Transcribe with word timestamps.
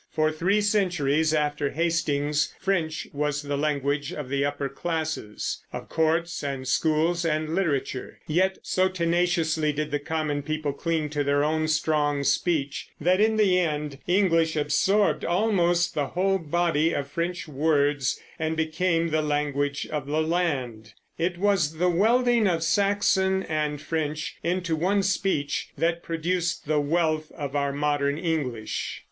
For 0.11 0.31
three 0.31 0.61
centuries 0.61 1.31
after 1.31 1.69
Hastings 1.69 2.55
French 2.59 3.07
was 3.13 3.43
the 3.43 3.55
language 3.55 4.11
of 4.11 4.29
the 4.29 4.43
upper 4.43 4.67
classes, 4.67 5.63
of 5.71 5.89
courts 5.89 6.43
and 6.43 6.67
schools 6.67 7.23
and 7.23 7.53
literature; 7.53 8.17
yet 8.25 8.57
so 8.63 8.89
tenaciously 8.89 9.71
did 9.71 9.91
the 9.91 9.99
common 9.99 10.41
people 10.41 10.73
cling 10.73 11.11
to 11.11 11.23
their 11.23 11.43
own 11.43 11.67
strong 11.67 12.23
speech 12.23 12.89
that 12.99 13.21
in 13.21 13.37
the 13.37 13.59
end 13.59 13.99
English 14.07 14.55
absorbed 14.55 15.23
almost 15.23 15.93
the 15.93 16.07
whole 16.07 16.39
body 16.39 16.93
of 16.93 17.07
French 17.07 17.47
words 17.47 18.19
and 18.39 18.57
became 18.57 19.09
the 19.09 19.21
language 19.21 19.85
of 19.85 20.07
the 20.07 20.19
land. 20.23 20.95
It 21.19 21.37
was 21.37 21.73
the 21.77 21.89
welding 21.89 22.47
of 22.47 22.63
Saxon 22.63 23.43
and 23.43 23.79
French 23.79 24.37
into 24.41 24.75
one 24.75 25.03
speech 25.03 25.69
that 25.77 26.01
produced 26.01 26.65
the 26.67 26.79
wealth 26.81 27.31
of 27.33 27.55
our 27.55 27.71
modern 27.71 28.17
English. 28.17 28.99